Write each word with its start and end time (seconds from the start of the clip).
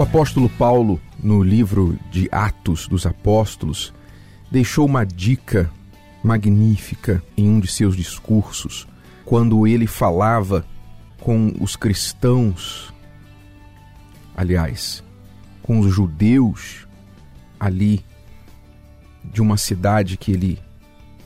O 0.00 0.02
apóstolo 0.02 0.48
Paulo, 0.48 0.98
no 1.22 1.42
livro 1.42 1.98
de 2.10 2.26
Atos 2.32 2.88
dos 2.88 3.04
Apóstolos, 3.04 3.92
deixou 4.50 4.86
uma 4.86 5.04
dica 5.04 5.70
magnífica 6.24 7.22
em 7.36 7.46
um 7.46 7.60
de 7.60 7.70
seus 7.70 7.94
discursos, 7.94 8.88
quando 9.26 9.66
ele 9.66 9.86
falava 9.86 10.64
com 11.20 11.52
os 11.60 11.76
cristãos, 11.76 12.94
aliás, 14.34 15.04
com 15.62 15.80
os 15.80 15.92
judeus 15.92 16.88
ali 17.58 18.02
de 19.22 19.42
uma 19.42 19.58
cidade 19.58 20.16
que 20.16 20.32
ele 20.32 20.58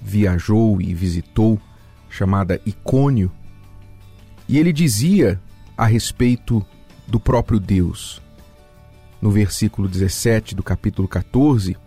viajou 0.02 0.82
e 0.82 0.93
visitou, 0.93 1.61
chamada 2.11 2.61
Icônio, 2.66 3.30
e 4.48 4.58
ele 4.58 4.72
dizia 4.72 5.40
a 5.76 5.86
respeito 5.86 6.66
do 7.06 7.20
próprio 7.20 7.61
Deus. 7.61 8.23
No 9.24 9.30
versículo 9.30 9.88
17 9.88 10.54
do 10.54 10.62
capítulo 10.62 11.08
14, 11.08 11.78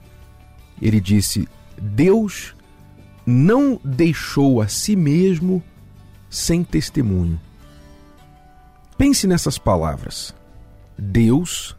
ele 0.82 1.00
disse: 1.00 1.48
Deus 1.80 2.56
não 3.28 3.80
deixou 3.86 4.60
a 4.60 4.68
si 4.68 4.96
mesmo 4.96 5.62
sem 6.32 6.64
testemunho. 6.64 7.40
Pense 8.98 9.28
nessas 9.28 9.60
palavras. 9.60 10.34
Deus 10.98 11.78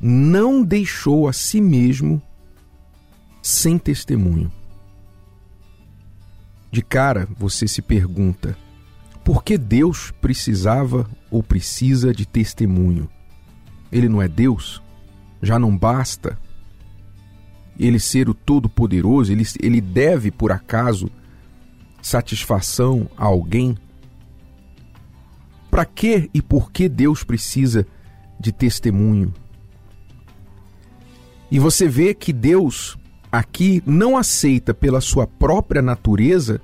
não 0.00 0.62
deixou 0.62 1.26
a 1.26 1.32
si 1.32 1.60
mesmo 1.60 2.22
sem 3.42 3.76
testemunho. 3.78 4.52
De 6.70 6.82
cara, 6.82 7.26
você 7.36 7.66
se 7.66 7.82
pergunta: 7.82 8.56
por 9.24 9.42
que 9.42 9.58
Deus 9.58 10.12
precisava 10.20 11.10
ou 11.32 11.42
precisa 11.42 12.14
de 12.14 12.24
testemunho? 12.24 13.10
Ele 13.94 14.08
não 14.08 14.20
é 14.20 14.26
Deus? 14.26 14.82
Já 15.40 15.56
não 15.56 15.78
basta 15.78 16.36
ele 17.78 18.00
ser 18.00 18.28
o 18.28 18.34
Todo-Poderoso? 18.34 19.30
Ele, 19.30 19.44
ele 19.62 19.80
deve, 19.80 20.32
por 20.32 20.50
acaso, 20.50 21.08
satisfação 22.02 23.08
a 23.16 23.24
alguém? 23.24 23.78
Para 25.70 25.84
que 25.84 26.28
e 26.34 26.42
por 26.42 26.72
que 26.72 26.88
Deus 26.88 27.22
precisa 27.22 27.86
de 28.38 28.50
testemunho? 28.50 29.32
E 31.48 31.60
você 31.60 31.86
vê 31.86 32.14
que 32.14 32.32
Deus 32.32 32.98
aqui 33.30 33.80
não 33.86 34.16
aceita 34.16 34.74
pela 34.74 35.00
sua 35.00 35.24
própria 35.24 35.80
natureza 35.80 36.60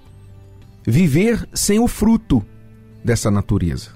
viver 0.84 1.48
sem 1.55 1.78
o 1.78 1.87
fruto 1.87 2.44
dessa 3.05 3.31
natureza. 3.31 3.91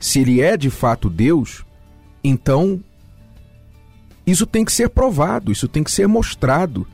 Se 0.00 0.20
ele 0.20 0.40
é 0.40 0.56
de 0.56 0.70
fato 0.70 1.10
Deus, 1.10 1.66
então 2.22 2.82
isso 4.26 4.46
tem 4.46 4.64
que 4.64 4.72
ser 4.72 4.88
provado, 4.90 5.50
isso 5.50 5.66
tem 5.66 5.82
que 5.82 5.90
ser 5.90 6.06
mostrado, 6.06 6.86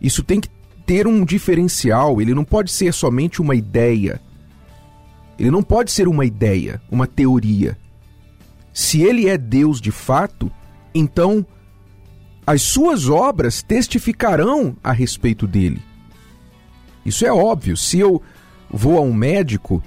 isso 0.00 0.22
tem 0.22 0.40
que 0.40 0.48
ter 0.84 1.06
um 1.06 1.24
diferencial, 1.24 2.20
ele 2.20 2.34
não 2.34 2.44
pode 2.44 2.70
ser 2.70 2.92
somente 2.92 3.40
uma 3.40 3.54
ideia. 3.54 4.20
Ele 5.38 5.50
não 5.50 5.62
pode 5.62 5.92
ser 5.92 6.08
uma 6.08 6.24
ideia, 6.24 6.80
uma 6.90 7.06
teoria. 7.06 7.76
Se 8.72 9.02
ele 9.02 9.28
é 9.28 9.36
Deus 9.36 9.80
de 9.80 9.90
fato, 9.90 10.50
então 10.94 11.44
as 12.46 12.62
suas 12.62 13.08
obras 13.08 13.62
testificarão 13.62 14.76
a 14.82 14.92
respeito 14.92 15.46
dele. 15.46 15.82
Isso 17.04 17.26
é 17.26 17.32
óbvio. 17.32 17.76
Se 17.76 17.98
eu 17.98 18.22
vou 18.70 18.96
a 18.98 19.00
um 19.00 19.12
médico, 19.12 19.82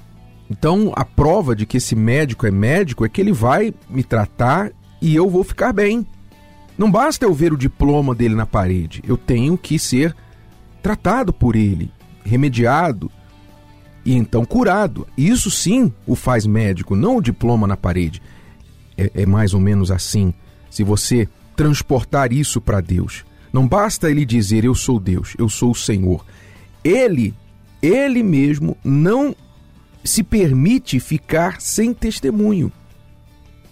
então 0.49 0.91
a 0.95 1.05
prova 1.05 1.55
de 1.55 1.65
que 1.65 1.77
esse 1.77 1.95
médico 1.95 2.47
é 2.47 2.51
médico 2.51 3.05
é 3.05 3.09
que 3.09 3.21
ele 3.21 3.31
vai 3.31 3.73
me 3.89 4.03
tratar 4.03 4.71
e 5.01 5.15
eu 5.15 5.29
vou 5.29 5.43
ficar 5.43 5.71
bem. 5.71 6.05
Não 6.77 6.89
basta 6.89 7.25
eu 7.25 7.33
ver 7.33 7.53
o 7.53 7.57
diploma 7.57 8.15
dele 8.15 8.35
na 8.35 8.45
parede, 8.45 9.03
eu 9.05 9.17
tenho 9.17 9.57
que 9.57 9.77
ser 9.77 10.15
tratado 10.81 11.33
por 11.33 11.55
ele, 11.55 11.91
remediado 12.23 13.11
e 14.05 14.15
então 14.15 14.45
curado. 14.45 15.05
Isso 15.17 15.51
sim 15.51 15.93
o 16.07 16.15
faz 16.15 16.45
médico, 16.45 16.95
não 16.95 17.17
o 17.17 17.21
diploma 17.21 17.67
na 17.67 17.77
parede. 17.77 18.21
É, 18.97 19.11
é 19.13 19.25
mais 19.25 19.53
ou 19.53 19.59
menos 19.59 19.91
assim. 19.91 20.33
Se 20.69 20.83
você 20.83 21.27
transportar 21.55 22.31
isso 22.31 22.61
para 22.61 22.79
Deus, 22.79 23.25
não 23.51 23.67
basta 23.67 24.09
ele 24.09 24.25
dizer 24.25 24.63
eu 24.63 24.73
sou 24.73 24.99
Deus, 24.99 25.35
eu 25.37 25.49
sou 25.49 25.71
o 25.71 25.75
Senhor. 25.75 26.25
Ele 26.83 27.33
ele 27.81 28.23
mesmo 28.23 28.77
não 28.83 29.35
se 30.03 30.23
permite 30.23 30.99
ficar 30.99 31.61
sem 31.61 31.93
testemunho. 31.93 32.71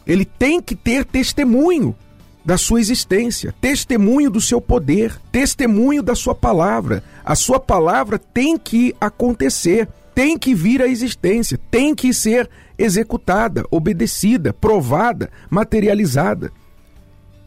Ele 0.06 0.26
tem 0.26 0.62
que 0.62 0.76
ter 0.76 1.06
testemunho 1.06 1.96
da 2.46 2.58
sua 2.58 2.80
existência, 2.80 3.54
testemunho 3.60 4.30
do 4.30 4.40
seu 4.40 4.62
poder, 4.62 5.20
testemunho 5.32 6.02
da 6.02 6.16
sua 6.16 6.34
palavra. 6.34 7.04
A 7.26 7.36
sua 7.36 7.60
palavra 7.60 8.18
tem 8.18 8.58
que 8.58 8.96
acontecer, 9.02 9.88
tem 10.16 10.38
que 10.38 10.56
vir 10.56 10.82
à 10.82 10.88
existência, 10.88 11.60
tem 11.70 11.94
que 11.94 12.14
ser 12.14 12.50
executada, 12.78 13.66
obedecida, 13.70 14.54
provada, 14.54 15.30
materializada. 15.50 16.52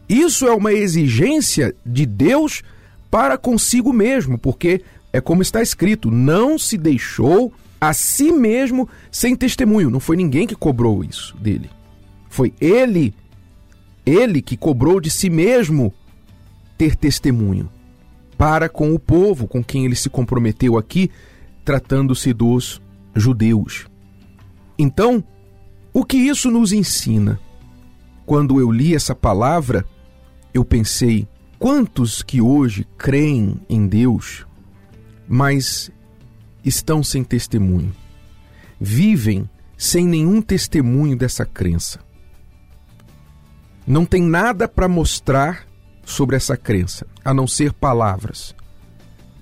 Isso 0.07 0.47
é 0.47 0.53
uma 0.53 0.73
exigência 0.73 1.75
de 1.87 2.05
Deus 2.05 2.63
para 3.11 3.39
consigo 3.39 3.93
mesmo, 3.93 4.37
porque 4.37 4.83
é 5.13 5.21
como 5.21 5.41
está 5.41 5.63
escrito: 5.63 6.11
não 6.11 6.59
se 6.59 6.77
deixou 6.77 7.53
a 7.81 7.93
si 7.93 8.33
mesmo 8.33 8.89
sem 9.11 9.35
testemunho. 9.35 9.91
Não 9.91 10.01
foi 10.01 10.17
ninguém 10.17 10.47
que 10.47 10.55
cobrou 10.55 11.03
isso 11.03 11.37
dele. 11.37 11.71
Foi 12.29 12.53
ele, 12.61 13.15
ele 14.05 14.43
que 14.43 14.57
cobrou 14.57 15.01
de 15.01 15.11
si 15.11 15.31
mesmo 15.31 15.93
ter 16.77 16.97
testemunho 16.97 17.71
para 18.37 18.69
com 18.69 18.95
o 18.95 18.99
povo 18.99 19.47
com 19.47 19.63
quem 19.63 19.85
ele 19.85 19.97
se 19.97 20.09
comprometeu 20.09 20.79
aqui, 20.79 21.11
tratando-se 21.65 22.33
dos 22.33 22.81
judeus. 23.15 23.87
Então, 24.79 25.23
o 25.93 26.05
que 26.05 26.17
isso 26.17 26.51
nos 26.51 26.73
ensina? 26.73 27.39
Quando 28.25 28.61
eu 28.61 28.71
li 28.71 28.95
essa 28.95 29.15
palavra, 29.15 29.85
eu 30.55 30.65
pensei: 30.65 31.29
quantos 31.59 32.23
que 32.23 32.41
hoje 32.41 32.87
creem 32.97 33.61
em 33.69 33.87
Deus 33.87 34.47
mas 35.33 35.93
estão 36.65 37.03
sem 37.03 37.25
testemunho. 37.25 37.95
Vivem 38.81 39.49
sem 39.77 40.07
nenhum 40.07 40.43
testemunho 40.43 41.17
dessa 41.17 41.45
crença. 41.45 42.01
Não 43.87 44.05
tem 44.05 44.23
nada 44.23 44.69
para 44.69 44.89
mostrar 44.89 45.67
sobre 46.05 46.37
essa 46.37 46.57
crença, 46.57 47.07
a 47.25 47.33
não 47.33 47.47
ser 47.47 47.73
palavras, 47.73 48.55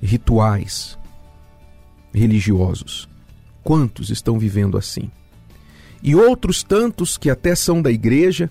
rituais 0.02 0.98
religiosos. 2.12 3.08
Quantos 3.62 4.10
estão 4.10 4.38
vivendo 4.38 4.78
assim? 4.78 5.10
E 6.02 6.14
outros 6.14 6.62
tantos 6.62 7.18
que 7.18 7.28
até 7.28 7.54
são 7.54 7.82
da 7.82 7.90
igreja, 7.90 8.50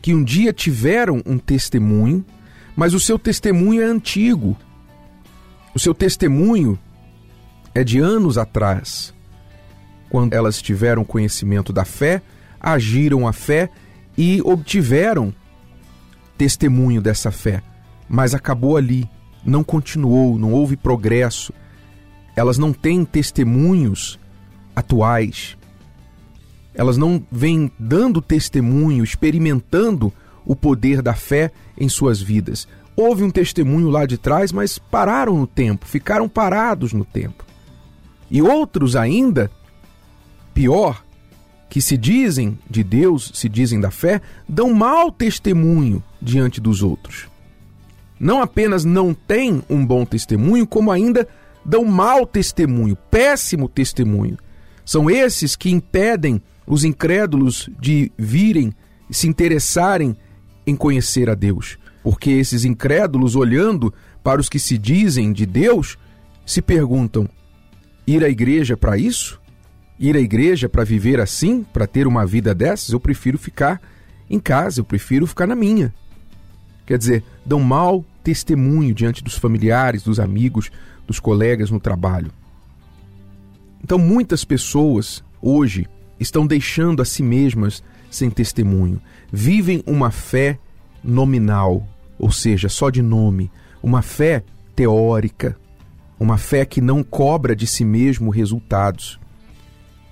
que 0.00 0.14
um 0.14 0.22
dia 0.22 0.52
tiveram 0.52 1.22
um 1.24 1.38
testemunho, 1.38 2.24
mas 2.76 2.92
o 2.92 3.00
seu 3.00 3.18
testemunho 3.18 3.82
é 3.82 3.86
antigo, 3.86 4.56
o 5.74 5.78
seu 5.78 5.94
testemunho 5.94 6.78
é 7.74 7.82
de 7.82 7.98
anos 7.98 8.38
atrás, 8.38 9.12
quando 10.08 10.32
elas 10.32 10.62
tiveram 10.62 11.04
conhecimento 11.04 11.72
da 11.72 11.84
fé, 11.84 12.22
agiram 12.60 13.26
a 13.26 13.32
fé 13.32 13.68
e 14.16 14.40
obtiveram 14.42 15.34
testemunho 16.38 17.02
dessa 17.02 17.30
fé, 17.30 17.62
mas 18.08 18.34
acabou 18.34 18.76
ali, 18.76 19.08
não 19.44 19.64
continuou, 19.64 20.38
não 20.38 20.52
houve 20.52 20.76
progresso. 20.76 21.52
Elas 22.36 22.58
não 22.58 22.72
têm 22.72 23.04
testemunhos 23.04 24.18
atuais. 24.74 25.56
Elas 26.74 26.96
não 26.96 27.24
vêm 27.30 27.70
dando 27.78 28.20
testemunho, 28.20 29.04
experimentando 29.04 30.12
o 30.44 30.56
poder 30.56 31.00
da 31.02 31.14
fé 31.14 31.52
em 31.78 31.88
suas 31.88 32.20
vidas. 32.20 32.66
Houve 32.96 33.22
um 33.24 33.30
testemunho 33.30 33.90
lá 33.90 34.06
de 34.06 34.16
trás, 34.16 34.52
mas 34.52 34.78
pararam 34.78 35.36
no 35.36 35.46
tempo, 35.46 35.86
ficaram 35.86 36.28
parados 36.28 36.92
no 36.92 37.04
tempo. 37.04 37.43
E 38.30 38.42
outros 38.42 38.96
ainda, 38.96 39.50
pior, 40.52 41.04
que 41.68 41.80
se 41.80 41.96
dizem 41.96 42.58
de 42.68 42.82
Deus, 42.82 43.30
se 43.34 43.48
dizem 43.48 43.80
da 43.80 43.90
fé, 43.90 44.20
dão 44.48 44.72
mau 44.72 45.10
testemunho 45.10 46.02
diante 46.20 46.60
dos 46.60 46.82
outros. 46.82 47.28
Não 48.18 48.40
apenas 48.40 48.84
não 48.84 49.12
têm 49.12 49.62
um 49.68 49.84
bom 49.84 50.04
testemunho, 50.04 50.66
como 50.66 50.90
ainda 50.90 51.26
dão 51.64 51.84
mau 51.84 52.26
testemunho, 52.26 52.96
péssimo 53.10 53.68
testemunho. 53.68 54.38
São 54.84 55.10
esses 55.10 55.56
que 55.56 55.70
impedem 55.70 56.40
os 56.66 56.84
incrédulos 56.84 57.68
de 57.80 58.12
virem 58.16 58.72
e 59.10 59.14
se 59.14 59.26
interessarem 59.26 60.16
em 60.66 60.76
conhecer 60.76 61.28
a 61.28 61.34
Deus 61.34 61.78
porque 62.04 62.32
esses 62.32 62.66
incrédulos, 62.66 63.34
olhando 63.34 63.92
para 64.22 64.38
os 64.38 64.50
que 64.50 64.58
se 64.58 64.76
dizem 64.76 65.32
de 65.32 65.46
Deus, 65.46 65.96
se 66.44 66.60
perguntam: 66.60 67.26
ir 68.06 68.24
à 68.24 68.28
igreja 68.28 68.76
para 68.76 68.96
isso? 68.96 69.40
Ir 69.98 70.16
à 70.16 70.20
igreja 70.20 70.68
para 70.68 70.84
viver 70.84 71.20
assim, 71.20 71.64
para 71.72 71.86
ter 71.86 72.06
uma 72.06 72.26
vida 72.26 72.54
dessas? 72.54 72.90
Eu 72.90 73.00
prefiro 73.00 73.38
ficar 73.38 73.80
em 74.28 74.38
casa, 74.38 74.80
eu 74.80 74.84
prefiro 74.84 75.26
ficar 75.26 75.46
na 75.46 75.54
minha. 75.54 75.94
Quer 76.86 76.98
dizer, 76.98 77.24
dão 77.44 77.60
mau 77.60 78.04
testemunho 78.22 78.94
diante 78.94 79.22
dos 79.22 79.36
familiares, 79.36 80.02
dos 80.02 80.18
amigos, 80.18 80.70
dos 81.06 81.20
colegas 81.20 81.70
no 81.70 81.80
trabalho. 81.80 82.30
Então, 83.82 83.98
muitas 83.98 84.44
pessoas 84.44 85.22
hoje 85.40 85.86
estão 86.18 86.46
deixando 86.46 87.02
a 87.02 87.04
si 87.04 87.22
mesmas 87.22 87.82
sem 88.10 88.30
testemunho. 88.30 89.00
Vivem 89.30 89.82
uma 89.86 90.10
fé 90.10 90.58
nominal, 91.02 91.86
ou 92.18 92.32
seja, 92.32 92.68
só 92.68 92.88
de 92.88 93.02
nome, 93.02 93.50
uma 93.82 94.00
fé 94.00 94.42
teórica, 94.74 95.56
uma 96.18 96.38
fé 96.38 96.64
que 96.64 96.80
não 96.80 97.02
cobra 97.02 97.54
de 97.54 97.66
si 97.66 97.84
mesmo 97.84 98.30
resultados. 98.30 99.18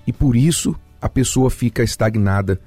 E 0.05 0.11
por 0.11 0.35
isso 0.35 0.75
a 1.01 1.09
pessoa 1.09 1.49
fica 1.49 1.83
estagnada 1.83 2.59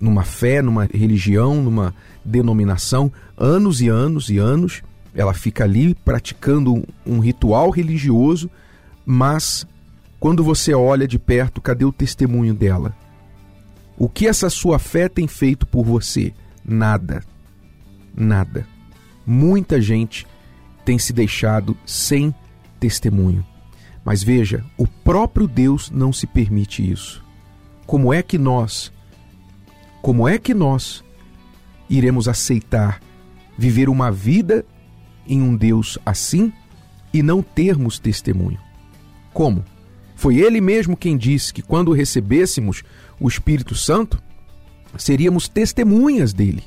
numa 0.00 0.24
fé, 0.24 0.62
numa 0.62 0.84
religião, 0.84 1.62
numa 1.62 1.94
denominação, 2.24 3.12
anos 3.36 3.80
e 3.80 3.88
anos 3.88 4.30
e 4.30 4.38
anos. 4.38 4.82
Ela 5.14 5.34
fica 5.34 5.64
ali 5.64 5.94
praticando 5.94 6.86
um 7.04 7.18
ritual 7.18 7.70
religioso, 7.70 8.50
mas 9.04 9.66
quando 10.18 10.42
você 10.42 10.72
olha 10.72 11.06
de 11.06 11.18
perto, 11.18 11.60
cadê 11.60 11.84
o 11.84 11.92
testemunho 11.92 12.54
dela? 12.54 12.94
O 13.98 14.08
que 14.08 14.26
essa 14.26 14.48
sua 14.48 14.78
fé 14.78 15.08
tem 15.08 15.26
feito 15.26 15.66
por 15.66 15.84
você? 15.84 16.32
Nada. 16.64 17.22
Nada. 18.16 18.66
Muita 19.26 19.80
gente 19.80 20.26
tem 20.84 20.98
se 20.98 21.12
deixado 21.12 21.76
sem 21.84 22.34
testemunho. 22.80 23.44
Mas 24.04 24.22
veja, 24.22 24.64
o 24.76 24.86
próprio 24.86 25.46
Deus 25.46 25.90
não 25.90 26.12
se 26.12 26.26
permite 26.26 26.90
isso. 26.90 27.22
Como 27.86 28.12
é 28.12 28.22
que 28.22 28.38
nós, 28.38 28.90
como 30.00 30.26
é 30.26 30.38
que 30.38 30.54
nós 30.54 31.04
iremos 31.88 32.26
aceitar 32.26 33.00
viver 33.58 33.88
uma 33.88 34.10
vida 34.10 34.64
em 35.26 35.42
um 35.42 35.54
Deus 35.54 35.98
assim 36.04 36.52
e 37.12 37.22
não 37.22 37.42
termos 37.42 37.98
testemunho? 37.98 38.58
Como? 39.32 39.64
Foi 40.16 40.36
ele 40.36 40.60
mesmo 40.60 40.96
quem 40.96 41.16
disse 41.16 41.52
que 41.52 41.62
quando 41.62 41.92
recebêssemos 41.92 42.82
o 43.18 43.28
Espírito 43.28 43.74
Santo, 43.74 44.22
seríamos 44.98 45.48
testemunhas 45.48 46.32
dele. 46.32 46.64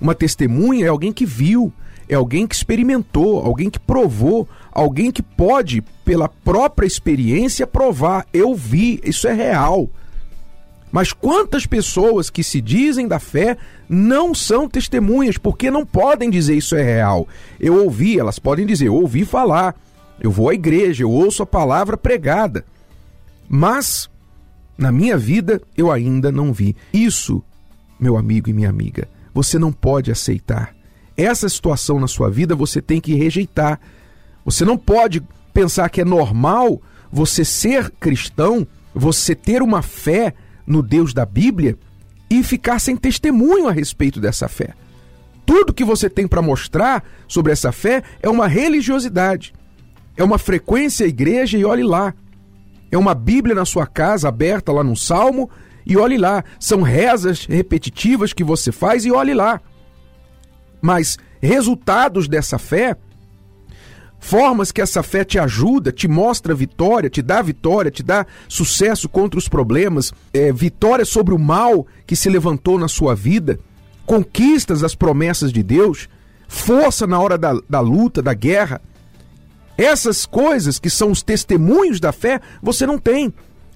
Uma 0.00 0.14
testemunha 0.14 0.86
é 0.86 0.88
alguém 0.88 1.12
que 1.12 1.26
viu, 1.26 1.72
é 2.08 2.14
alguém 2.14 2.46
que 2.46 2.54
experimentou, 2.54 3.40
alguém 3.44 3.68
que 3.68 3.78
provou, 3.78 4.48
alguém 4.72 5.10
que 5.10 5.22
pode, 5.22 5.82
pela 6.04 6.28
própria 6.28 6.86
experiência, 6.86 7.66
provar. 7.66 8.26
Eu 8.32 8.54
vi, 8.54 9.00
isso 9.04 9.28
é 9.28 9.32
real. 9.32 9.90
Mas 10.90 11.12
quantas 11.12 11.66
pessoas 11.66 12.30
que 12.30 12.42
se 12.42 12.62
dizem 12.62 13.06
da 13.06 13.18
fé 13.18 13.58
não 13.86 14.34
são 14.34 14.66
testemunhas, 14.66 15.36
porque 15.36 15.70
não 15.70 15.84
podem 15.84 16.30
dizer 16.30 16.56
isso 16.56 16.74
é 16.74 16.82
real? 16.82 17.28
Eu 17.60 17.84
ouvi, 17.84 18.18
elas 18.18 18.38
podem 18.38 18.64
dizer, 18.64 18.86
eu 18.86 18.94
ouvi 18.94 19.26
falar, 19.26 19.76
eu 20.18 20.30
vou 20.30 20.48
à 20.48 20.54
igreja, 20.54 21.02
eu 21.02 21.10
ouço 21.10 21.42
a 21.42 21.46
palavra 21.46 21.98
pregada. 21.98 22.64
Mas, 23.46 24.08
na 24.78 24.90
minha 24.90 25.18
vida, 25.18 25.60
eu 25.76 25.92
ainda 25.92 26.32
não 26.32 26.54
vi. 26.54 26.74
Isso, 26.90 27.44
meu 28.00 28.16
amigo 28.16 28.48
e 28.48 28.54
minha 28.54 28.70
amiga, 28.70 29.06
você 29.34 29.58
não 29.58 29.70
pode 29.70 30.10
aceitar 30.10 30.77
essa 31.18 31.48
situação 31.48 31.98
na 31.98 32.06
sua 32.06 32.30
vida 32.30 32.54
você 32.54 32.80
tem 32.80 33.00
que 33.00 33.14
rejeitar. 33.14 33.80
Você 34.44 34.64
não 34.64 34.78
pode 34.78 35.20
pensar 35.52 35.90
que 35.90 36.00
é 36.00 36.04
normal 36.04 36.80
você 37.10 37.44
ser 37.44 37.90
cristão, 37.98 38.64
você 38.94 39.34
ter 39.34 39.60
uma 39.60 39.82
fé 39.82 40.32
no 40.64 40.80
Deus 40.80 41.12
da 41.12 41.26
Bíblia 41.26 41.76
e 42.30 42.42
ficar 42.44 42.78
sem 42.78 42.96
testemunho 42.96 43.66
a 43.66 43.72
respeito 43.72 44.20
dessa 44.20 44.48
fé. 44.48 44.74
Tudo 45.44 45.74
que 45.74 45.84
você 45.84 46.08
tem 46.08 46.28
para 46.28 46.40
mostrar 46.40 47.02
sobre 47.26 47.50
essa 47.50 47.72
fé 47.72 48.02
é 48.22 48.28
uma 48.28 48.46
religiosidade, 48.46 49.52
é 50.16 50.22
uma 50.22 50.38
frequência 50.38 51.04
à 51.04 51.08
igreja 51.08 51.58
e 51.58 51.64
olhe 51.64 51.82
lá. 51.82 52.14
É 52.90 52.96
uma 52.96 53.14
Bíblia 53.14 53.54
na 53.54 53.64
sua 53.64 53.86
casa 53.86 54.28
aberta 54.28 54.72
lá 54.72 54.84
no 54.84 54.96
Salmo 54.96 55.50
e 55.84 55.96
olhe 55.96 56.16
lá. 56.16 56.44
São 56.60 56.82
rezas 56.82 57.44
repetitivas 57.46 58.32
que 58.32 58.44
você 58.44 58.70
faz 58.70 59.04
e 59.04 59.10
olhe 59.10 59.34
lá. 59.34 59.60
Mas 60.80 61.18
resultados 61.40 62.28
dessa 62.28 62.58
fé, 62.58 62.96
formas 64.18 64.72
que 64.72 64.80
essa 64.80 65.02
fé 65.02 65.24
te 65.24 65.38
ajuda, 65.38 65.92
te 65.92 66.08
mostra 66.08 66.54
vitória, 66.54 67.10
te 67.10 67.22
dá 67.22 67.40
vitória, 67.40 67.90
te 67.90 68.02
dá 68.02 68.26
sucesso 68.48 69.08
contra 69.08 69.38
os 69.38 69.48
problemas, 69.48 70.12
é, 70.32 70.52
vitória 70.52 71.04
sobre 71.04 71.34
o 71.34 71.38
mal 71.38 71.86
que 72.06 72.16
se 72.16 72.28
levantou 72.28 72.78
na 72.78 72.88
sua 72.88 73.14
vida, 73.14 73.58
conquistas 74.04 74.80
das 74.80 74.94
promessas 74.94 75.52
de 75.52 75.62
Deus, 75.62 76.08
força 76.48 77.06
na 77.06 77.20
hora 77.20 77.36
da, 77.38 77.58
da 77.68 77.80
luta, 77.80 78.22
da 78.22 78.34
guerra. 78.34 78.80
Essas 79.76 80.26
coisas 80.26 80.78
que 80.78 80.90
são 80.90 81.10
os 81.10 81.22
testemunhos 81.22 82.00
da 82.00 82.10
fé, 82.10 82.40
você 82.60 82.86
não 82.86 82.98
tem. 82.98 83.32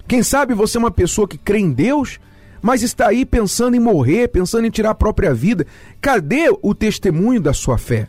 Quem 0.07 0.21
sabe 0.21 0.53
você 0.53 0.77
é 0.77 0.79
uma 0.79 0.91
pessoa 0.91 1.27
que 1.27 1.37
crê 1.37 1.59
em 1.59 1.71
Deus, 1.71 2.19
mas 2.63 2.81
está 2.81 3.09
aí 3.09 3.25
pensando 3.25 3.75
em 3.75 3.79
morrer, 3.79 4.29
pensando 4.29 4.65
em 4.65 4.71
tirar 4.71 4.91
a 4.91 4.95
própria 4.95 5.33
vida. 5.33 5.67
Cadê 5.99 6.45
o 6.61 6.73
testemunho 6.73 7.41
da 7.41 7.53
sua 7.53 7.77
fé? 7.77 8.07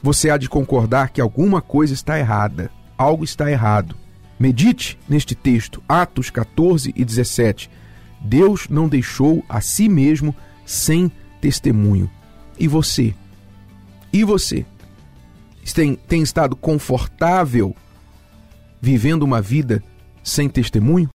Você 0.00 0.30
há 0.30 0.36
de 0.36 0.48
concordar 0.48 1.10
que 1.10 1.20
alguma 1.20 1.60
coisa 1.60 1.92
está 1.92 2.16
errada, 2.16 2.70
algo 2.96 3.24
está 3.24 3.50
errado. 3.50 3.96
Medite 4.38 4.96
neste 5.08 5.34
texto, 5.34 5.82
Atos 5.88 6.30
14 6.30 6.94
e 6.94 7.04
17. 7.04 7.68
Deus 8.20 8.68
não 8.70 8.88
deixou 8.88 9.44
a 9.48 9.60
si 9.60 9.88
mesmo 9.88 10.32
sem 10.64 11.10
testemunho. 11.40 12.08
E 12.56 12.68
você? 12.68 13.12
E 14.12 14.22
você? 14.22 14.64
Tem, 15.74 15.96
tem 15.96 16.22
estado 16.22 16.54
confortável 16.54 17.74
vivendo 18.80 19.24
uma 19.24 19.42
vida 19.42 19.82
sem 20.22 20.48
testemunho? 20.48 21.10